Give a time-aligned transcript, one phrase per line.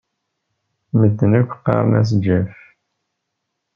[0.99, 2.55] Medden akk ɣɣaren-as Jeff.